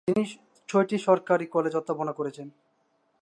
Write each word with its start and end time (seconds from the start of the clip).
তিনি 0.07 0.23
ছয়টি 0.69 0.97
সরকারি 0.97 1.45
কলেজে 1.47 1.77
অধ্যাপনা 1.77 2.13
করেছেন। 2.13 2.47